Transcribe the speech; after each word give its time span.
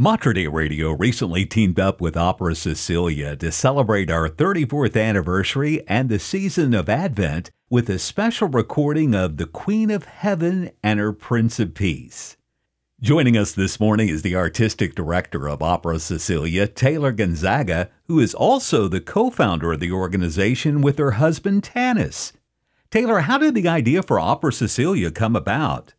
Mater 0.00 0.32
Dei 0.32 0.46
Radio 0.46 0.92
recently 0.92 1.44
teamed 1.44 1.80
up 1.80 2.00
with 2.00 2.16
Opera 2.16 2.54
Cecilia 2.54 3.34
to 3.34 3.50
celebrate 3.50 4.12
our 4.12 4.28
34th 4.28 4.96
anniversary 4.96 5.82
and 5.88 6.08
the 6.08 6.20
season 6.20 6.72
of 6.72 6.88
Advent 6.88 7.50
with 7.68 7.90
a 7.90 7.98
special 7.98 8.46
recording 8.46 9.12
of 9.12 9.38
The 9.38 9.46
Queen 9.46 9.90
of 9.90 10.04
Heaven 10.04 10.70
and 10.84 11.00
Her 11.00 11.12
Prince 11.12 11.58
of 11.58 11.74
Peace. 11.74 12.36
Joining 13.00 13.36
us 13.36 13.50
this 13.50 13.80
morning 13.80 14.08
is 14.08 14.22
the 14.22 14.36
artistic 14.36 14.94
director 14.94 15.48
of 15.48 15.64
Opera 15.64 15.98
Cecilia, 15.98 16.68
Taylor 16.68 17.10
Gonzaga, 17.10 17.90
who 18.04 18.20
is 18.20 18.34
also 18.34 18.86
the 18.86 19.00
co 19.00 19.30
founder 19.30 19.72
of 19.72 19.80
the 19.80 19.90
organization 19.90 20.80
with 20.80 20.98
her 20.98 21.10
husband, 21.10 21.64
Tanis. 21.64 22.30
Taylor, 22.92 23.18
how 23.18 23.38
did 23.38 23.56
the 23.56 23.66
idea 23.66 24.04
for 24.04 24.20
Opera 24.20 24.52
Cecilia 24.52 25.10
come 25.10 25.34
about? 25.34 25.94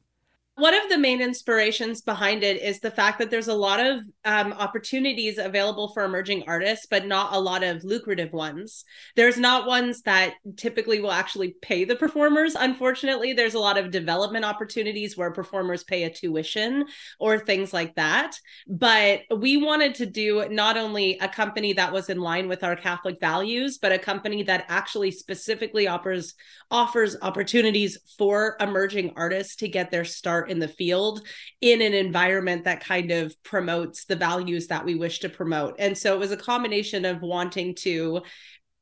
One 0.59 0.73
of 0.73 0.89
the 0.89 0.97
main 0.97 1.21
inspirations 1.21 2.01
behind 2.01 2.43
it 2.43 2.61
is 2.61 2.79
the 2.79 2.91
fact 2.91 3.19
that 3.19 3.29
there's 3.29 3.47
a 3.47 3.53
lot 3.53 3.79
of 3.79 4.01
um, 4.25 4.53
opportunities 4.53 5.37
available 5.37 5.89
for 5.93 6.03
emerging 6.03 6.43
artists, 6.47 6.85
but 6.85 7.07
not 7.07 7.33
a 7.33 7.39
lot 7.39 7.63
of 7.63 7.83
lucrative 7.83 8.33
ones. 8.33 8.83
There's 9.15 9.37
not 9.37 9.67
ones 9.67 10.01
that 10.01 10.33
typically 10.57 10.99
will 10.99 11.11
actually 11.11 11.55
pay 11.61 11.85
the 11.85 11.95
performers. 11.95 12.55
Unfortunately, 12.55 13.33
there's 13.33 13.53
a 13.53 13.59
lot 13.59 13.77
of 13.77 13.91
development 13.91 14.45
opportunities 14.45 15.17
where 15.17 15.31
performers 15.31 15.83
pay 15.83 16.03
a 16.03 16.09
tuition 16.09 16.85
or 17.19 17.39
things 17.39 17.73
like 17.73 17.95
that. 17.95 18.35
But 18.67 19.21
we 19.35 19.57
wanted 19.57 19.95
to 19.95 20.05
do 20.05 20.47
not 20.49 20.77
only 20.77 21.17
a 21.19 21.27
company 21.27 21.73
that 21.73 21.93
was 21.93 22.09
in 22.09 22.19
line 22.19 22.47
with 22.47 22.63
our 22.63 22.75
Catholic 22.75 23.19
values, 23.19 23.77
but 23.77 23.91
a 23.91 23.99
company 23.99 24.43
that 24.43 24.65
actually 24.67 25.11
specifically 25.11 25.87
offers 25.87 26.35
offers 26.71 27.15
opportunities 27.21 27.97
for 28.17 28.55
emerging 28.59 29.13
artists 29.15 29.55
to 29.55 29.67
get 29.67 29.89
their 29.89 30.05
start 30.05 30.48
in 30.49 30.59
the 30.59 30.67
field 30.67 31.21
in 31.61 31.81
an 31.81 31.93
environment 31.93 32.65
that 32.65 32.83
kind 32.83 33.11
of 33.11 33.35
promotes 33.43 34.05
the 34.05 34.15
values 34.15 34.67
that 34.67 34.85
we 34.85 34.95
wish 34.95 35.19
to 35.19 35.29
promote. 35.29 35.75
And 35.79 35.97
so 35.97 36.13
it 36.13 36.19
was 36.19 36.31
a 36.31 36.37
combination 36.37 37.05
of 37.05 37.21
wanting 37.21 37.75
to 37.75 38.21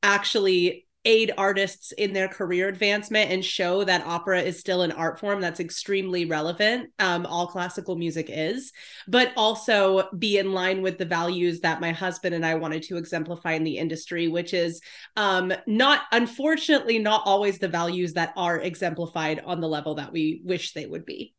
actually 0.03 0.88
aid 1.08 1.31
artists 1.38 1.94
in 1.94 2.11
their 2.11 2.28
career 2.28 2.67
advancement 2.67 3.31
and 3.31 3.44
show 3.44 3.83
that 3.86 4.06
opera 4.06 4.41
is 4.41 4.59
still 4.59 4.81
an 4.81 4.91
art 4.91 5.17
form 5.17 5.39
that's 5.39 5.61
extremely 5.61 6.25
relevant 6.25 6.89
um, 7.00 7.25
all 7.25 7.47
classical 7.47 7.95
music 7.95 8.28
is 8.30 8.73
but 9.08 9.31
also 9.38 10.09
be 10.19 10.38
in 10.38 10.52
line 10.52 10.81
with 10.81 10.97
the 10.97 11.06
values 11.06 11.61
that 11.61 11.80
my 11.80 11.94
husband 11.94 12.36
and 12.36 12.45
i 12.45 12.56
wanted 12.56 12.84
to 12.84 12.97
exemplify 12.97 13.53
in 13.53 13.63
the 13.63 13.78
industry 13.78 14.28
which 14.28 14.53
is 14.53 14.81
um, 15.16 15.53
not 15.66 16.02
unfortunately 16.11 17.00
not 17.00 17.22
always 17.23 17.58
the 17.58 17.69
values 17.69 18.13
that 18.13 18.34
are 18.36 18.59
exemplified 18.59 19.41
on 19.45 19.61
the 19.61 19.67
level 19.67 19.95
that 19.95 20.11
we 20.11 20.41
wish 20.44 20.73
they 20.73 20.86
would 20.86 21.06
be 21.06 21.34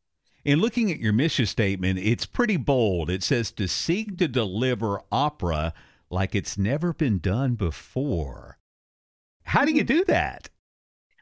in 0.48 0.60
looking 0.60 0.90
at 0.90 0.98
your 0.98 1.12
mission 1.12 1.44
statement, 1.44 1.98
it's 1.98 2.24
pretty 2.24 2.56
bold. 2.56 3.10
It 3.10 3.22
says 3.22 3.52
to 3.52 3.68
seek 3.68 4.16
to 4.16 4.26
deliver 4.26 5.02
opera 5.12 5.74
like 6.08 6.34
it's 6.34 6.56
never 6.56 6.94
been 6.94 7.18
done 7.18 7.54
before. 7.54 8.56
How 9.42 9.66
do 9.66 9.72
you 9.72 9.84
mm-hmm. 9.84 9.98
do 9.98 10.04
that? 10.06 10.48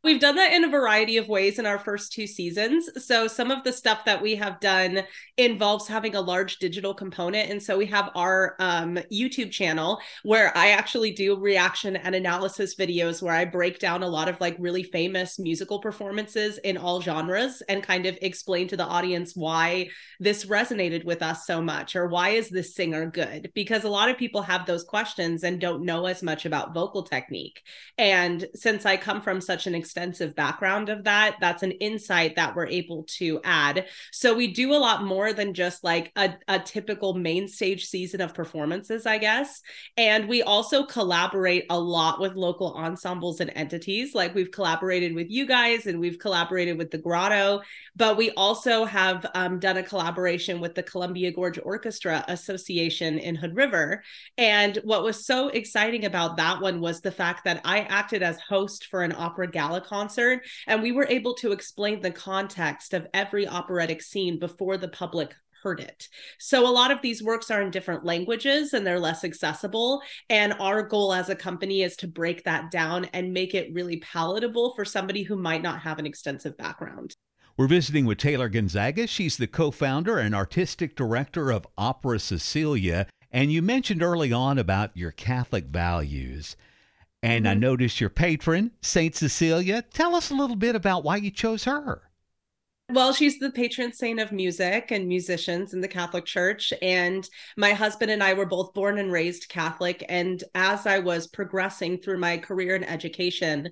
We've 0.06 0.20
done 0.20 0.36
that 0.36 0.52
in 0.52 0.62
a 0.62 0.68
variety 0.68 1.16
of 1.16 1.26
ways 1.26 1.58
in 1.58 1.66
our 1.66 1.80
first 1.80 2.12
two 2.12 2.28
seasons. 2.28 2.88
So, 3.04 3.26
some 3.26 3.50
of 3.50 3.64
the 3.64 3.72
stuff 3.72 4.04
that 4.04 4.22
we 4.22 4.36
have 4.36 4.60
done 4.60 5.02
involves 5.36 5.88
having 5.88 6.14
a 6.14 6.20
large 6.20 6.58
digital 6.58 6.94
component. 6.94 7.50
And 7.50 7.60
so, 7.60 7.76
we 7.76 7.86
have 7.86 8.10
our 8.14 8.54
um, 8.60 9.00
YouTube 9.12 9.50
channel 9.50 9.98
where 10.22 10.56
I 10.56 10.68
actually 10.68 11.10
do 11.10 11.36
reaction 11.36 11.96
and 11.96 12.14
analysis 12.14 12.76
videos 12.76 13.20
where 13.20 13.34
I 13.34 13.46
break 13.46 13.80
down 13.80 14.04
a 14.04 14.08
lot 14.08 14.28
of 14.28 14.40
like 14.40 14.54
really 14.60 14.84
famous 14.84 15.40
musical 15.40 15.80
performances 15.80 16.58
in 16.58 16.76
all 16.76 17.00
genres 17.02 17.60
and 17.68 17.82
kind 17.82 18.06
of 18.06 18.16
explain 18.22 18.68
to 18.68 18.76
the 18.76 18.86
audience 18.86 19.34
why 19.34 19.88
this 20.20 20.44
resonated 20.44 21.04
with 21.04 21.20
us 21.20 21.46
so 21.46 21.60
much 21.60 21.96
or 21.96 22.06
why 22.06 22.28
is 22.28 22.48
this 22.48 22.76
singer 22.76 23.10
good? 23.10 23.50
Because 23.56 23.82
a 23.82 23.88
lot 23.88 24.08
of 24.08 24.16
people 24.16 24.42
have 24.42 24.66
those 24.66 24.84
questions 24.84 25.42
and 25.42 25.60
don't 25.60 25.84
know 25.84 26.06
as 26.06 26.22
much 26.22 26.46
about 26.46 26.74
vocal 26.74 27.02
technique. 27.02 27.60
And 27.98 28.46
since 28.54 28.86
I 28.86 28.98
come 28.98 29.20
from 29.20 29.40
such 29.40 29.66
an 29.66 29.74
extensive 29.74 29.95
background 30.34 30.88
of 30.88 31.04
that, 31.04 31.36
that's 31.40 31.62
an 31.62 31.72
insight 31.72 32.36
that 32.36 32.54
we're 32.54 32.66
able 32.66 33.04
to 33.18 33.40
add. 33.44 33.86
So 34.12 34.34
we 34.34 34.52
do 34.52 34.72
a 34.72 34.76
lot 34.76 35.04
more 35.04 35.32
than 35.32 35.54
just 35.54 35.82
like 35.84 36.12
a, 36.16 36.34
a 36.48 36.58
typical 36.58 37.14
main 37.14 37.48
stage 37.48 37.86
season 37.86 38.20
of 38.20 38.34
performances, 38.34 39.06
I 39.06 39.18
guess. 39.18 39.62
And 39.96 40.28
we 40.28 40.42
also 40.42 40.84
collaborate 40.84 41.66
a 41.70 41.78
lot 41.78 42.20
with 42.20 42.34
local 42.34 42.74
ensembles 42.74 43.40
and 43.40 43.50
entities. 43.54 44.14
Like 44.14 44.34
we've 44.34 44.50
collaborated 44.50 45.14
with 45.14 45.30
you 45.30 45.46
guys 45.46 45.86
and 45.86 45.98
we've 45.98 46.18
collaborated 46.18 46.78
with 46.78 46.90
the 46.90 46.98
Grotto, 46.98 47.62
but 47.94 48.16
we 48.16 48.30
also 48.32 48.84
have 48.84 49.26
um, 49.34 49.58
done 49.58 49.76
a 49.76 49.82
collaboration 49.82 50.60
with 50.60 50.74
the 50.74 50.82
Columbia 50.82 51.32
Gorge 51.32 51.58
Orchestra 51.62 52.24
Association 52.28 53.18
in 53.18 53.34
Hood 53.34 53.56
River. 53.56 54.02
And 54.36 54.76
what 54.84 55.02
was 55.02 55.24
so 55.24 55.48
exciting 55.48 56.04
about 56.04 56.36
that 56.36 56.60
one 56.60 56.80
was 56.80 57.00
the 57.00 57.12
fact 57.12 57.44
that 57.44 57.60
I 57.64 57.80
acted 57.80 58.22
as 58.22 58.40
host 58.40 58.86
for 58.86 59.02
an 59.02 59.14
opera 59.16 59.50
gala 59.50 59.80
concert. 59.86 60.42
And 60.66 60.82
we 60.82 60.92
were 60.92 61.06
able 61.08 61.34
to 61.36 61.52
explain 61.52 62.00
the 62.00 62.10
context 62.10 62.94
of 62.94 63.06
every 63.14 63.46
operatic 63.46 64.02
scene 64.02 64.38
before 64.38 64.76
the 64.76 64.88
public 64.88 65.34
heard 65.62 65.80
it. 65.80 66.08
So 66.38 66.68
a 66.68 66.70
lot 66.70 66.92
of 66.92 67.02
these 67.02 67.22
works 67.22 67.50
are 67.50 67.60
in 67.60 67.72
different 67.72 68.04
languages 68.04 68.72
and 68.72 68.86
they're 68.86 69.00
less 69.00 69.24
accessible. 69.24 70.00
And 70.30 70.52
our 70.60 70.82
goal 70.82 71.12
as 71.12 71.28
a 71.28 71.34
company 71.34 71.82
is 71.82 71.96
to 71.96 72.06
break 72.06 72.44
that 72.44 72.70
down 72.70 73.06
and 73.06 73.32
make 73.32 73.54
it 73.54 73.74
really 73.74 73.96
palatable 73.96 74.74
for 74.76 74.84
somebody 74.84 75.24
who 75.24 75.34
might 75.34 75.62
not 75.62 75.80
have 75.80 75.98
an 75.98 76.06
extensive 76.06 76.56
background. 76.56 77.16
We're 77.56 77.66
visiting 77.66 78.04
with 78.04 78.18
Taylor 78.18 78.48
Gonzaga. 78.48 79.06
She's 79.06 79.38
the 79.38 79.46
co 79.46 79.70
founder 79.70 80.18
and 80.18 80.34
artistic 80.34 80.94
director 80.94 81.50
of 81.50 81.66
Opera 81.76 82.18
Cecilia. 82.18 83.08
And 83.32 83.50
you 83.50 83.60
mentioned 83.60 84.02
early 84.02 84.32
on 84.32 84.58
about 84.58 84.96
your 84.96 85.10
Catholic 85.10 85.64
values. 85.64 86.54
And 87.22 87.44
mm-hmm. 87.44 87.50
I 87.52 87.54
noticed 87.54 88.00
your 88.00 88.10
patron, 88.10 88.72
Saint 88.80 89.14
Cecilia. 89.16 89.82
Tell 89.82 90.14
us 90.14 90.30
a 90.30 90.34
little 90.34 90.56
bit 90.56 90.76
about 90.76 91.04
why 91.04 91.16
you 91.16 91.30
chose 91.30 91.64
her. 91.64 92.02
Well, 92.88 93.12
she's 93.12 93.40
the 93.40 93.50
patron 93.50 93.92
saint 93.92 94.20
of 94.20 94.30
music 94.30 94.92
and 94.92 95.08
musicians 95.08 95.74
in 95.74 95.80
the 95.80 95.88
Catholic 95.88 96.24
Church. 96.24 96.72
And 96.80 97.28
my 97.56 97.72
husband 97.72 98.12
and 98.12 98.22
I 98.22 98.32
were 98.34 98.46
both 98.46 98.74
born 98.74 98.98
and 98.98 99.10
raised 99.10 99.48
Catholic. 99.48 100.04
And 100.08 100.42
as 100.54 100.86
I 100.86 101.00
was 101.00 101.26
progressing 101.26 101.98
through 101.98 102.18
my 102.18 102.38
career 102.38 102.76
and 102.76 102.88
education, 102.88 103.70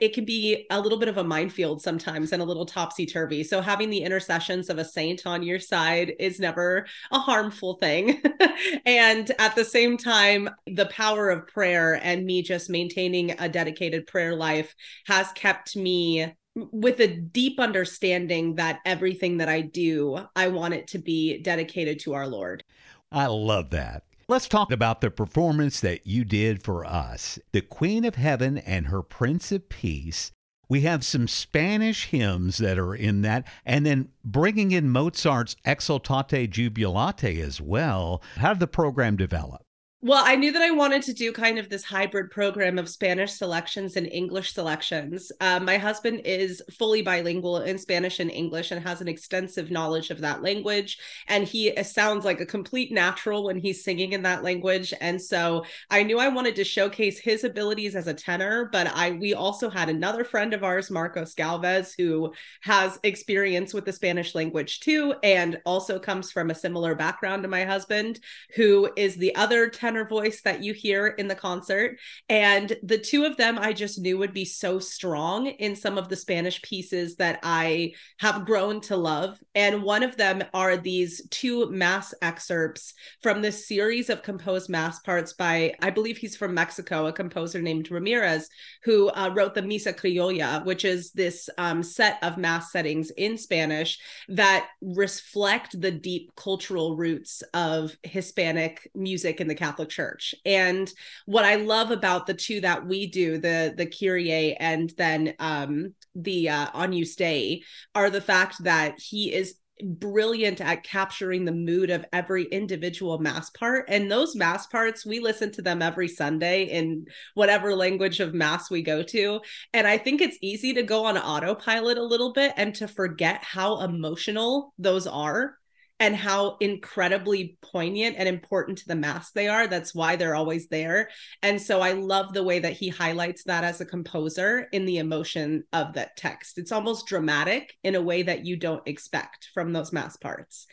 it 0.00 0.14
can 0.14 0.24
be 0.24 0.66
a 0.70 0.80
little 0.80 0.98
bit 0.98 1.10
of 1.10 1.18
a 1.18 1.24
minefield 1.24 1.82
sometimes 1.82 2.32
and 2.32 2.40
a 2.40 2.46
little 2.46 2.64
topsy 2.64 3.04
turvy. 3.04 3.44
So, 3.44 3.60
having 3.60 3.90
the 3.90 4.02
intercessions 4.02 4.70
of 4.70 4.78
a 4.78 4.84
saint 4.84 5.26
on 5.26 5.42
your 5.42 5.58
side 5.58 6.14
is 6.18 6.40
never 6.40 6.86
a 7.12 7.18
harmful 7.18 7.74
thing. 7.74 8.22
and 8.86 9.30
at 9.38 9.54
the 9.54 9.64
same 9.66 9.98
time, 9.98 10.48
the 10.66 10.86
power 10.86 11.28
of 11.28 11.46
prayer 11.46 12.00
and 12.02 12.24
me 12.24 12.42
just 12.42 12.70
maintaining 12.70 13.38
a 13.38 13.50
dedicated 13.50 14.06
prayer 14.06 14.34
life 14.34 14.74
has 15.06 15.30
kept 15.32 15.76
me 15.76 16.32
with 16.56 17.00
a 17.00 17.06
deep 17.06 17.60
understanding 17.60 18.54
that 18.56 18.80
everything 18.84 19.36
that 19.36 19.48
I 19.48 19.60
do, 19.60 20.18
I 20.34 20.48
want 20.48 20.74
it 20.74 20.86
to 20.88 20.98
be 20.98 21.38
dedicated 21.38 22.00
to 22.00 22.14
our 22.14 22.26
Lord. 22.26 22.64
I 23.12 23.26
love 23.26 23.70
that. 23.70 24.04
Let's 24.28 24.48
talk 24.48 24.72
about 24.72 25.00
the 25.00 25.10
performance 25.10 25.78
that 25.80 26.06
you 26.06 26.24
did 26.24 26.62
for 26.62 26.84
us. 26.84 27.38
The 27.52 27.60
Queen 27.60 28.04
of 28.04 28.16
Heaven 28.16 28.58
and 28.58 28.88
her 28.88 29.02
Prince 29.02 29.52
of 29.52 29.68
Peace. 29.68 30.32
We 30.68 30.80
have 30.80 31.04
some 31.04 31.28
Spanish 31.28 32.06
hymns 32.06 32.58
that 32.58 32.76
are 32.76 32.94
in 32.94 33.22
that, 33.22 33.46
and 33.64 33.86
then 33.86 34.08
bringing 34.24 34.72
in 34.72 34.90
Mozart's 34.90 35.54
Exultate 35.64 36.50
Jubilate 36.50 37.38
as 37.38 37.60
well. 37.60 38.20
How 38.36 38.54
did 38.54 38.58
the 38.58 38.66
program 38.66 39.16
develop? 39.16 39.62
Well, 40.06 40.22
I 40.24 40.36
knew 40.36 40.52
that 40.52 40.62
I 40.62 40.70
wanted 40.70 41.02
to 41.02 41.12
do 41.12 41.32
kind 41.32 41.58
of 41.58 41.68
this 41.68 41.82
hybrid 41.82 42.30
program 42.30 42.78
of 42.78 42.88
Spanish 42.88 43.32
selections 43.32 43.96
and 43.96 44.06
English 44.06 44.52
selections. 44.52 45.32
Uh, 45.40 45.58
my 45.58 45.78
husband 45.78 46.20
is 46.24 46.62
fully 46.78 47.02
bilingual 47.02 47.56
in 47.62 47.76
Spanish 47.76 48.20
and 48.20 48.30
English 48.30 48.70
and 48.70 48.80
has 48.86 49.00
an 49.00 49.08
extensive 49.08 49.72
knowledge 49.72 50.10
of 50.10 50.20
that 50.20 50.42
language. 50.42 51.00
And 51.26 51.42
he 51.42 51.74
sounds 51.82 52.24
like 52.24 52.38
a 52.38 52.46
complete 52.46 52.92
natural 52.92 53.42
when 53.42 53.58
he's 53.58 53.82
singing 53.82 54.12
in 54.12 54.22
that 54.22 54.44
language. 54.44 54.94
And 55.00 55.20
so 55.20 55.64
I 55.90 56.04
knew 56.04 56.20
I 56.20 56.28
wanted 56.28 56.54
to 56.54 56.64
showcase 56.64 57.18
his 57.18 57.42
abilities 57.42 57.96
as 57.96 58.06
a 58.06 58.14
tenor, 58.14 58.68
but 58.70 58.86
I 58.86 59.10
we 59.10 59.34
also 59.34 59.68
had 59.68 59.88
another 59.88 60.22
friend 60.22 60.54
of 60.54 60.62
ours, 60.62 60.88
Marcos 60.88 61.34
Galvez, 61.34 61.94
who 61.98 62.32
has 62.60 63.00
experience 63.02 63.74
with 63.74 63.84
the 63.84 63.92
Spanish 63.92 64.36
language 64.36 64.78
too, 64.78 65.16
and 65.24 65.60
also 65.66 65.98
comes 65.98 66.30
from 66.30 66.50
a 66.50 66.54
similar 66.54 66.94
background 66.94 67.42
to 67.42 67.48
my 67.48 67.64
husband, 67.64 68.20
who 68.54 68.88
is 68.96 69.16
the 69.16 69.34
other 69.34 69.68
tenor 69.68 69.95
tenor 69.96 70.08
voice 70.08 70.42
that 70.42 70.62
you 70.62 70.74
hear 70.74 71.06
in 71.06 71.28
the 71.28 71.34
concert. 71.34 71.98
And 72.28 72.76
the 72.82 72.98
two 72.98 73.24
of 73.24 73.36
them 73.36 73.58
I 73.58 73.72
just 73.72 74.00
knew 74.00 74.18
would 74.18 74.34
be 74.34 74.44
so 74.44 74.78
strong 74.78 75.46
in 75.46 75.74
some 75.74 75.98
of 75.98 76.08
the 76.08 76.16
Spanish 76.16 76.60
pieces 76.62 77.16
that 77.16 77.38
I 77.42 77.92
have 78.18 78.46
grown 78.46 78.80
to 78.82 78.96
love. 78.96 79.38
And 79.54 79.82
one 79.82 80.02
of 80.02 80.16
them 80.16 80.42
are 80.52 80.76
these 80.76 81.26
two 81.30 81.70
mass 81.70 82.14
excerpts 82.22 82.94
from 83.22 83.42
this 83.42 83.66
series 83.66 84.10
of 84.10 84.22
composed 84.22 84.68
mass 84.68 85.00
parts 85.00 85.32
by, 85.32 85.74
I 85.80 85.90
believe 85.90 86.18
he's 86.18 86.36
from 86.36 86.54
Mexico, 86.54 87.06
a 87.06 87.12
composer 87.12 87.62
named 87.62 87.90
Ramirez, 87.90 88.48
who 88.84 89.08
uh, 89.10 89.32
wrote 89.34 89.54
the 89.54 89.62
Misa 89.62 89.94
Criolla, 89.94 90.64
which 90.64 90.84
is 90.84 91.12
this 91.12 91.48
um, 91.58 91.82
set 91.82 92.18
of 92.22 92.36
mass 92.36 92.72
settings 92.72 93.10
in 93.10 93.38
Spanish 93.38 93.98
that 94.28 94.68
reflect 94.82 95.80
the 95.80 95.90
deep 95.90 96.34
cultural 96.36 96.96
roots 96.96 97.42
of 97.54 97.96
Hispanic 98.02 98.90
music 98.94 99.40
in 99.40 99.48
the 99.48 99.54
Catholic 99.54 99.75
Church. 99.84 100.34
And 100.44 100.90
what 101.26 101.44
I 101.44 101.56
love 101.56 101.90
about 101.90 102.26
the 102.26 102.34
two 102.34 102.60
that 102.62 102.86
we 102.86 103.06
do, 103.06 103.38
the 103.38 103.74
the 103.76 103.86
Kyrie 103.86 104.54
and 104.54 104.92
then 104.96 105.34
um, 105.38 105.94
the 106.14 106.48
uh, 106.48 106.68
Agnus 106.72 107.16
Dei, 107.16 107.62
are 107.94 108.10
the 108.10 108.20
fact 108.20 108.62
that 108.64 108.98
he 108.98 109.34
is 109.34 109.56
brilliant 109.82 110.60
at 110.60 110.84
capturing 110.84 111.44
the 111.44 111.52
mood 111.52 111.90
of 111.90 112.04
every 112.12 112.44
individual 112.44 113.18
mass 113.18 113.50
part. 113.50 113.84
And 113.88 114.10
those 114.10 114.34
mass 114.34 114.66
parts 114.66 115.04
we 115.04 115.20
listen 115.20 115.52
to 115.52 115.62
them 115.62 115.82
every 115.82 116.08
sunday 116.08 116.64
in 116.64 117.06
whatever 117.34 117.74
language 117.74 118.20
of 118.20 118.32
mass 118.32 118.70
we 118.70 118.82
go 118.82 119.02
to. 119.02 119.40
And 119.74 119.86
i 119.86 119.98
think 119.98 120.20
it's 120.20 120.38
easy 120.40 120.72
to 120.74 120.82
go 120.82 121.04
on 121.04 121.18
autopilot 121.18 121.98
a 121.98 122.02
little 122.02 122.32
bit 122.32 122.52
and 122.56 122.74
to 122.76 122.88
forget 122.88 123.44
how 123.44 123.80
emotional 123.80 124.72
those 124.78 125.06
are 125.06 125.56
and 125.98 126.14
how 126.14 126.56
incredibly 126.60 127.56
poignant 127.62 128.16
and 128.18 128.28
important 128.28 128.78
to 128.78 128.88
the 128.88 128.94
mass 128.94 129.30
they 129.30 129.48
are. 129.48 129.66
That's 129.66 129.94
why 129.94 130.16
they're 130.16 130.34
always 130.34 130.68
there. 130.68 131.08
And 131.42 131.60
so 131.60 131.80
I 131.80 131.92
love 131.92 132.32
the 132.32 132.42
way 132.42 132.58
that 132.58 132.74
he 132.74 132.88
highlights 132.88 133.44
that 133.44 133.64
as 133.64 133.80
a 133.80 133.86
composer 133.86 134.68
in 134.72 134.84
the 134.84 134.98
emotion 134.98 135.64
of 135.72 135.94
that 135.94 136.16
text. 136.16 136.58
It's 136.58 136.72
almost 136.72 137.06
dramatic 137.06 137.74
in 137.82 137.94
a 137.94 138.02
way 138.02 138.22
that 138.22 138.44
you 138.44 138.56
don't 138.56 138.86
expect 138.86 139.48
from 139.54 139.72
those 139.72 139.92
mass 139.92 140.16
parts. 140.16 140.66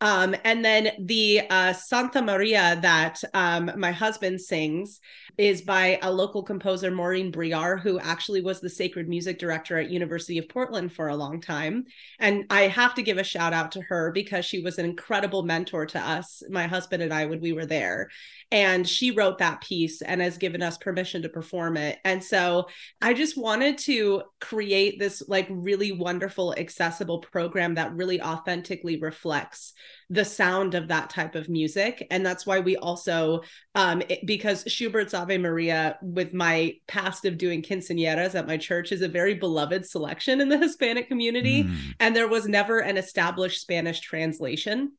Um, 0.00 0.36
and 0.44 0.64
then 0.64 0.92
the 1.00 1.42
uh, 1.50 1.72
Santa 1.72 2.22
Maria 2.22 2.78
that 2.82 3.20
um, 3.34 3.72
my 3.76 3.90
husband 3.90 4.40
sings 4.40 5.00
is 5.38 5.62
by 5.62 5.98
a 6.02 6.10
local 6.10 6.42
composer, 6.42 6.90
Maureen 6.90 7.30
Briar, 7.30 7.76
who 7.76 7.98
actually 8.00 8.40
was 8.40 8.60
the 8.60 8.68
sacred 8.68 9.08
music 9.08 9.38
director 9.38 9.78
at 9.78 9.90
University 9.90 10.38
of 10.38 10.48
Portland 10.48 10.92
for 10.92 11.08
a 11.08 11.16
long 11.16 11.40
time. 11.40 11.84
And 12.18 12.44
I 12.50 12.62
have 12.62 12.94
to 12.96 13.02
give 13.02 13.18
a 13.18 13.24
shout 13.24 13.52
out 13.52 13.72
to 13.72 13.80
her 13.82 14.10
because 14.12 14.44
she 14.44 14.60
was 14.60 14.78
an 14.78 14.84
incredible 14.84 15.44
mentor 15.44 15.86
to 15.86 16.00
us, 16.00 16.42
my 16.50 16.66
husband 16.66 17.02
and 17.02 17.12
I, 17.12 17.26
when 17.26 17.40
we 17.40 17.52
were 17.52 17.66
there. 17.66 18.08
And 18.50 18.88
she 18.88 19.10
wrote 19.10 19.38
that 19.38 19.60
piece 19.60 20.02
and 20.02 20.20
has 20.20 20.38
given 20.38 20.62
us 20.62 20.78
permission 20.78 21.22
to 21.22 21.28
perform 21.28 21.76
it. 21.76 21.98
And 22.04 22.22
so 22.22 22.68
I 23.00 23.14
just 23.14 23.36
wanted 23.36 23.78
to 23.78 24.22
create 24.40 24.98
this 24.98 25.22
like 25.28 25.46
really 25.50 25.92
wonderful, 25.92 26.54
accessible 26.54 27.18
program 27.18 27.74
that 27.74 27.94
really 27.94 28.20
authentically 28.20 28.98
reflects 28.98 29.74
the 30.10 30.24
sound 30.24 30.74
of 30.74 30.88
that 30.88 31.10
type 31.10 31.34
of 31.34 31.48
music. 31.48 32.06
And 32.10 32.24
that's 32.24 32.46
why 32.46 32.60
we 32.60 32.76
also, 32.76 33.42
um, 33.74 34.02
it, 34.08 34.26
because 34.26 34.64
Schubert's 34.66 35.14
Ave 35.14 35.38
Maria, 35.38 35.98
with 36.02 36.32
my 36.32 36.74
past 36.86 37.24
of 37.24 37.38
doing 37.38 37.62
quinceañeras 37.62 38.34
at 38.34 38.46
my 38.46 38.56
church, 38.56 38.92
is 38.92 39.02
a 39.02 39.08
very 39.08 39.34
beloved 39.34 39.86
selection 39.86 40.40
in 40.40 40.48
the 40.48 40.58
Hispanic 40.62 41.08
community. 41.08 41.64
Mm. 41.64 41.76
And 42.00 42.16
there 42.16 42.28
was 42.28 42.46
never 42.46 42.78
an 42.80 42.96
established 42.96 43.60
Spanish 43.60 44.00
translation. 44.00 44.92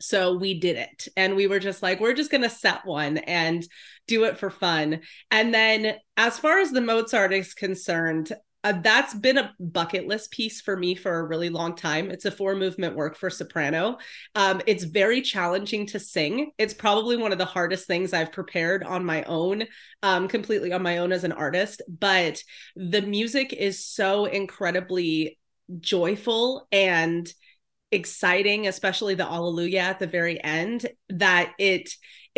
So 0.00 0.36
we 0.36 0.58
did 0.58 0.76
it. 0.76 1.08
And 1.16 1.34
we 1.34 1.46
were 1.46 1.58
just 1.58 1.82
like, 1.82 2.00
we're 2.00 2.14
just 2.14 2.30
going 2.30 2.42
to 2.42 2.50
set 2.50 2.84
one 2.84 3.18
and 3.18 3.66
do 4.06 4.24
it 4.24 4.38
for 4.38 4.50
fun. 4.50 5.00
And 5.30 5.52
then, 5.52 5.96
as 6.16 6.38
far 6.38 6.60
as 6.60 6.70
the 6.70 6.80
Mozart 6.80 7.32
is 7.32 7.54
concerned, 7.54 8.32
uh, 8.68 8.80
that's 8.82 9.14
been 9.14 9.38
a 9.38 9.54
bucket 9.58 10.06
list 10.06 10.30
piece 10.30 10.60
for 10.60 10.76
me 10.76 10.94
for 10.94 11.18
a 11.18 11.24
really 11.24 11.48
long 11.48 11.74
time. 11.74 12.10
It's 12.10 12.26
a 12.26 12.30
four 12.30 12.54
movement 12.54 12.96
work 12.96 13.16
for 13.16 13.30
soprano. 13.30 13.96
Um, 14.34 14.60
it's 14.66 14.84
very 14.84 15.22
challenging 15.22 15.86
to 15.86 15.98
sing. 15.98 16.50
It's 16.58 16.74
probably 16.74 17.16
one 17.16 17.32
of 17.32 17.38
the 17.38 17.46
hardest 17.46 17.86
things 17.86 18.12
I've 18.12 18.30
prepared 18.30 18.84
on 18.84 19.06
my 19.06 19.22
own, 19.22 19.64
um, 20.02 20.28
completely 20.28 20.70
on 20.72 20.82
my 20.82 20.98
own 20.98 21.12
as 21.12 21.24
an 21.24 21.32
artist. 21.32 21.80
But 21.88 22.42
the 22.76 23.00
music 23.00 23.54
is 23.54 23.82
so 23.82 24.26
incredibly 24.26 25.38
joyful 25.80 26.68
and 26.70 27.26
exciting, 27.90 28.68
especially 28.68 29.14
the 29.14 29.24
Alleluia 29.24 29.80
at 29.80 29.98
the 29.98 30.06
very 30.06 30.44
end, 30.44 30.86
that 31.08 31.54
it 31.58 31.88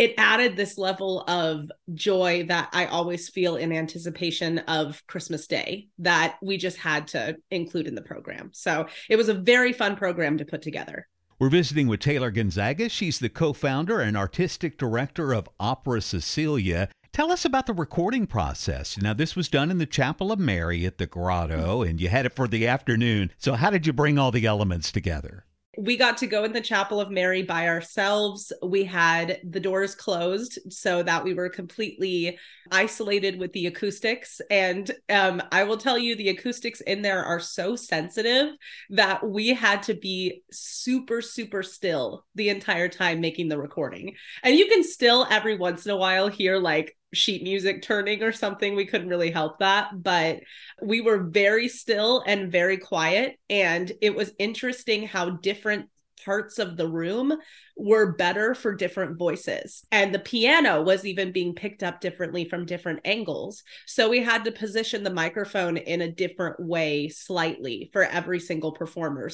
it 0.00 0.14
added 0.17 0.56
this 0.56 0.79
level 0.79 1.25
of 1.29 1.70
joy 1.93 2.47
that 2.49 2.70
I 2.73 2.87
always 2.87 3.29
feel 3.29 3.56
in 3.56 3.70
anticipation 3.70 4.61
of 4.61 5.06
Christmas 5.06 5.47
Day 5.47 5.88
that 5.99 6.38
we 6.41 6.56
just 6.56 6.79
had 6.79 7.06
to 7.08 7.37
include 7.50 7.87
in 7.87 7.94
the 7.94 8.00
program. 8.00 8.49
So 8.55 8.87
it 9.11 9.17
was 9.17 9.29
a 9.29 9.35
very 9.35 9.75
fun 9.75 9.97
program 9.97 10.38
to 10.38 10.47
put 10.47 10.62
together. 10.62 11.06
We're 11.38 11.50
visiting 11.50 11.87
with 11.87 12.00
Taylor 12.00 12.31
Gonzaga. 12.31 12.88
She's 12.88 13.19
the 13.19 13.29
co 13.29 13.52
founder 13.52 14.00
and 14.00 14.17
artistic 14.17 14.79
director 14.79 15.35
of 15.35 15.50
Opera 15.61 16.00
Cecilia. 16.00 16.88
Tell 17.12 17.31
us 17.31 17.44
about 17.44 17.67
the 17.67 17.75
recording 17.75 18.26
process. 18.26 18.97
Now, 18.97 19.12
this 19.12 19.37
was 19.37 19.50
done 19.50 19.70
in 19.70 19.76
the 19.76 19.85
Chapel 19.85 20.32
of 20.32 20.38
Mary 20.38 20.87
at 20.87 20.97
the 20.97 21.06
Grotto, 21.06 21.82
and 21.82 22.00
you 22.00 22.08
had 22.08 22.25
it 22.25 22.35
for 22.35 22.49
the 22.49 22.67
afternoon. 22.67 23.32
So, 23.37 23.52
how 23.52 23.69
did 23.69 23.87
you 23.87 23.93
bring 23.93 24.19
all 24.19 24.31
the 24.31 24.47
elements 24.47 24.91
together? 24.91 25.44
We 25.81 25.97
got 25.97 26.19
to 26.19 26.27
go 26.27 26.44
in 26.44 26.53
the 26.53 26.61
chapel 26.61 27.00
of 27.00 27.11
mary 27.11 27.43
by 27.43 27.67
ourselves. 27.67 28.53
We 28.62 28.85
had 28.85 29.41
the 29.49 29.61
doors 29.61 29.94
closed 29.94 30.59
so 30.69 31.03
that 31.03 31.25
we 31.25 31.32
were 31.32 31.49
completely 31.49 32.38
isolated 32.71 33.38
with 33.38 33.53
the 33.55 33.67
acoustics. 33.67 34.43
And 34.50 34.91
um, 35.09 35.43
i 35.50 35.65
will 35.65 35.79
tell 35.79 35.97
you 35.97 36.17
the 36.17 36.29
acoustics 36.29 36.82
in 36.82 37.00
there 37.00 37.25
are 37.25 37.41
so 37.41 37.77
sensitive 37.77 38.55
that 38.91 39.27
we 39.27 39.49
had 39.55 39.82
to 39.85 39.94
be 39.94 40.43
super 40.53 41.23
super 41.23 41.62
still 41.62 42.26
the 42.35 42.50
entire 42.50 42.88
time 42.88 43.21
making 43.21 43.49
the 43.49 43.59
recording. 43.59 44.15
And 44.43 44.56
you 44.56 44.67
can 44.67 44.85
still 44.85 45.26
every 45.31 45.56
once 45.56 45.87
in 45.87 45.93
a 45.93 45.97
while 45.97 46.29
hear 46.29 46.59
like 46.59 46.94
sheet 47.12 47.43
music 47.43 47.83
turning 47.83 48.23
or 48.23 48.33
something. 48.33 48.75
We 48.75 48.87
couldn't 48.87 49.09
really 49.09 49.31
help 49.31 49.59
that, 49.59 50.03
but 50.03 50.41
we 50.83 51.01
were 51.01 51.25
very 51.25 51.69
still 51.69 52.23
and 52.27 52.53
very 52.53 52.79
quiet. 52.79 53.37
And 53.49 53.91
it 54.01 54.15
was 54.15 54.33
interesting 54.39 55.07
how 55.07 55.31
different 55.31 55.89
parts 56.25 56.59
of 56.59 56.77
the 56.77 56.89
room 56.89 57.37
were 57.77 58.12
better 58.12 58.55
for 58.55 58.75
different 58.75 59.19
voices. 59.19 59.85
And 59.91 60.15
the 60.15 60.19
piano 60.19 60.83
was 60.83 61.05
even 61.05 61.33
being 61.33 61.55
picked 61.55 61.83
up 61.83 62.01
differently 62.01 62.45
from 62.45 62.67
different 62.67 63.01
angles. 63.05 63.62
So 63.87 64.09
we 64.09 64.23
had 64.23 64.45
to 64.45 64.53
position 64.53 65.03
the 65.03 65.12
microphone 65.12 65.77
in 65.79 66.03
a 66.03 66.12
different 66.12 66.61
way 66.61 67.09
slightly 67.09 67.89
for 67.93 68.05
every 68.05 68.41
single 68.41 68.73
performer. 68.73 69.31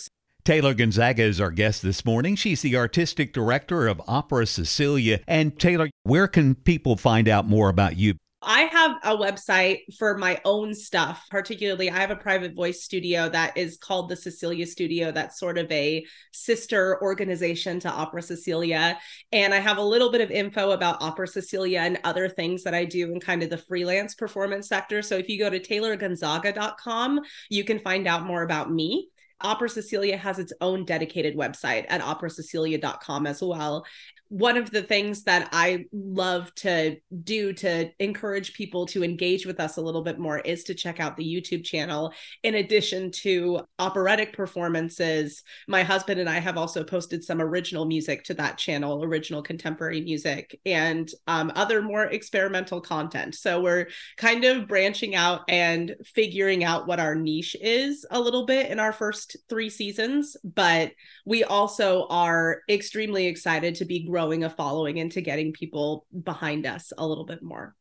Taylor 0.46 0.74
Gonzaga 0.74 1.24
is 1.24 1.40
our 1.40 1.50
guest 1.50 1.82
this 1.82 2.04
morning. 2.04 2.36
She's 2.36 2.62
the 2.62 2.76
artistic 2.76 3.32
director 3.32 3.88
of 3.88 4.00
Opera 4.06 4.46
Cecilia. 4.46 5.18
And 5.26 5.58
Taylor, 5.58 5.90
where 6.04 6.28
can 6.28 6.54
people 6.54 6.96
find 6.96 7.26
out 7.26 7.48
more 7.48 7.68
about 7.68 7.96
you? 7.96 8.14
I 8.42 8.60
have 8.60 8.92
a 9.02 9.16
website 9.16 9.80
for 9.98 10.16
my 10.16 10.40
own 10.44 10.72
stuff. 10.72 11.26
Particularly, 11.32 11.90
I 11.90 11.98
have 11.98 12.12
a 12.12 12.16
private 12.16 12.54
voice 12.54 12.84
studio 12.84 13.28
that 13.28 13.56
is 13.56 13.76
called 13.76 14.08
the 14.08 14.14
Cecilia 14.14 14.68
Studio. 14.68 15.10
That's 15.10 15.40
sort 15.40 15.58
of 15.58 15.68
a 15.72 16.06
sister 16.32 17.02
organization 17.02 17.80
to 17.80 17.90
Opera 17.90 18.22
Cecilia. 18.22 19.00
And 19.32 19.52
I 19.52 19.58
have 19.58 19.78
a 19.78 19.82
little 19.82 20.12
bit 20.12 20.20
of 20.20 20.30
info 20.30 20.70
about 20.70 21.02
Opera 21.02 21.26
Cecilia 21.26 21.80
and 21.80 21.98
other 22.04 22.28
things 22.28 22.62
that 22.62 22.72
I 22.72 22.84
do 22.84 23.10
in 23.12 23.18
kind 23.18 23.42
of 23.42 23.50
the 23.50 23.58
freelance 23.58 24.14
performance 24.14 24.68
sector. 24.68 25.02
So 25.02 25.16
if 25.16 25.28
you 25.28 25.40
go 25.40 25.50
to 25.50 25.58
taylorgonzaga.com, 25.58 27.20
you 27.50 27.64
can 27.64 27.80
find 27.80 28.06
out 28.06 28.24
more 28.24 28.42
about 28.42 28.70
me. 28.70 29.08
Opera 29.40 29.68
Cecilia 29.68 30.16
has 30.16 30.38
its 30.38 30.52
own 30.60 30.84
dedicated 30.84 31.36
website 31.36 31.86
at 31.88 32.00
operacecilia.com 32.00 33.26
as 33.26 33.42
well 33.42 33.84
one 34.28 34.56
of 34.56 34.70
the 34.70 34.82
things 34.82 35.22
that 35.24 35.48
I 35.52 35.84
love 35.92 36.52
to 36.56 36.96
do 37.22 37.52
to 37.52 37.90
encourage 38.00 38.54
people 38.54 38.86
to 38.86 39.04
engage 39.04 39.46
with 39.46 39.60
us 39.60 39.76
a 39.76 39.80
little 39.80 40.02
bit 40.02 40.18
more 40.18 40.38
is 40.38 40.64
to 40.64 40.74
check 40.74 40.98
out 40.98 41.16
the 41.16 41.24
YouTube 41.24 41.64
channel. 41.64 42.12
In 42.42 42.56
addition 42.56 43.12
to 43.12 43.60
operatic 43.78 44.32
performances, 44.32 45.44
my 45.68 45.84
husband 45.84 46.18
and 46.18 46.28
I 46.28 46.40
have 46.40 46.58
also 46.58 46.82
posted 46.82 47.22
some 47.22 47.40
original 47.40 47.84
music 47.84 48.24
to 48.24 48.34
that 48.34 48.58
channel, 48.58 49.04
original 49.04 49.42
contemporary 49.42 50.00
music, 50.00 50.58
and 50.66 51.08
um, 51.28 51.52
other 51.54 51.80
more 51.80 52.04
experimental 52.04 52.80
content. 52.80 53.36
So 53.36 53.60
we're 53.60 53.88
kind 54.16 54.44
of 54.44 54.66
branching 54.66 55.14
out 55.14 55.42
and 55.48 55.94
figuring 56.04 56.64
out 56.64 56.88
what 56.88 57.00
our 57.00 57.14
niche 57.14 57.56
is 57.60 58.04
a 58.10 58.20
little 58.20 58.44
bit 58.44 58.70
in 58.70 58.80
our 58.80 58.92
first 58.92 59.25
three 59.48 59.70
seasons, 59.70 60.36
but 60.44 60.92
we 61.24 61.42
also 61.44 62.06
are 62.08 62.62
extremely 62.68 63.26
excited 63.26 63.74
to 63.76 63.84
be 63.84 64.06
growing 64.06 64.44
a 64.44 64.50
following 64.50 65.00
and 65.00 65.10
to 65.12 65.20
getting 65.20 65.52
people 65.52 66.06
behind 66.24 66.66
us 66.66 66.92
a 66.98 67.06
little 67.06 67.24
bit 67.24 67.42
more. 67.42 67.74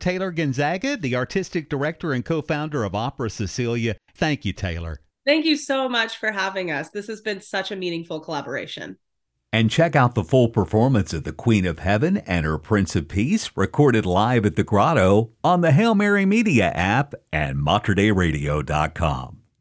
Taylor 0.00 0.30
Gonzaga, 0.30 0.96
the 0.96 1.16
artistic 1.16 1.68
director 1.68 2.12
and 2.12 2.24
co 2.24 2.42
founder 2.42 2.84
of 2.84 2.94
Opera 2.94 3.30
Cecilia. 3.30 3.96
Thank 4.14 4.44
you, 4.44 4.52
Taylor. 4.52 5.00
Thank 5.26 5.44
you 5.44 5.56
so 5.56 5.88
much 5.88 6.16
for 6.16 6.30
having 6.30 6.70
us. 6.70 6.90
This 6.90 7.08
has 7.08 7.20
been 7.20 7.40
such 7.40 7.70
a 7.70 7.76
meaningful 7.76 8.20
collaboration. 8.20 8.96
And 9.52 9.70
check 9.70 9.96
out 9.96 10.14
the 10.14 10.24
full 10.24 10.48
performance 10.48 11.14
of 11.14 11.24
the 11.24 11.32
Queen 11.32 11.64
of 11.64 11.78
Heaven 11.78 12.18
and 12.18 12.44
her 12.44 12.58
Prince 12.58 12.94
of 12.94 13.08
Peace, 13.08 13.50
recorded 13.56 14.04
live 14.04 14.44
at 14.44 14.56
the 14.56 14.64
Grotto 14.64 15.32
on 15.42 15.62
the 15.62 15.72
Hail 15.72 15.94
Mary 15.94 16.26
Media 16.26 16.66
app 16.66 17.14
and 17.32 17.56
MaterDeiRadio.com. 17.58 19.37